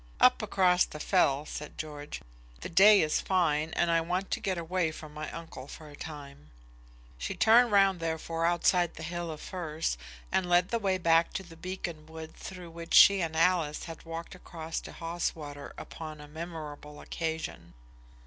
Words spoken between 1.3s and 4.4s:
said George; "the day is fine, and I want to